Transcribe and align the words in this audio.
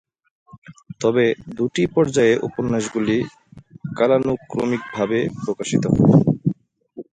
তবে 1.01 1.25
দুটি 1.57 1.83
পর্যায়ে 1.95 2.35
উপন্যাসগুলি 2.47 3.17
কালানুক্রমিকভাবে 3.97 5.19
প্রকাশিত 5.39 5.83
হয়। 5.93 6.13